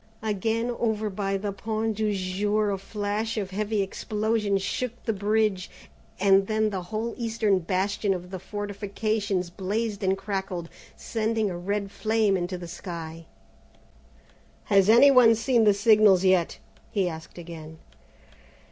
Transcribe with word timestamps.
Again 0.23 0.71
over 0.79 1.11
by 1.11 1.37
the 1.37 1.51
Point 1.51 1.95
du 1.97 2.11
Jour 2.11 2.71
a 2.71 2.79
flash 2.79 3.37
and 3.37 3.47
heavy 3.51 3.83
explosion 3.83 4.57
shook 4.57 5.03
the 5.05 5.13
bridge, 5.13 5.69
and 6.19 6.47
then 6.47 6.71
the 6.71 6.81
whole 6.81 7.13
eastern 7.19 7.59
bastion 7.59 8.11
of 8.11 8.31
the 8.31 8.39
fortifications 8.39 9.51
blazed 9.51 10.01
and 10.03 10.17
crackled, 10.17 10.69
sending 10.95 11.51
a 11.51 11.55
red 11.59 11.91
flame 11.91 12.35
into 12.35 12.57
the 12.57 12.67
sky. 12.67 13.27
"Has 14.73 14.89
any 14.89 15.11
one 15.11 15.35
seen 15.35 15.65
the 15.65 15.73
signals 15.75 16.25
yet?" 16.25 16.57
he 16.89 17.07
asked 17.07 17.37
again. 17.37 17.77